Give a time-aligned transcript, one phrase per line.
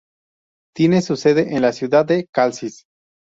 [0.75, 2.85] Tiene su sede en la ciudad de Calcis.